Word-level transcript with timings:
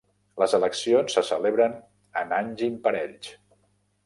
Les 0.43 0.55
eleccions 0.59 1.17
se 1.17 1.23
celebren 1.27 1.75
en 2.23 2.35
anys 2.39 2.65
imparells. 2.71 3.31